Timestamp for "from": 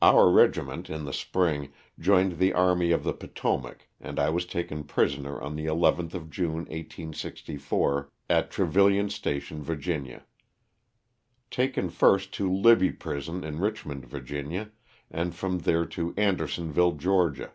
15.34-15.58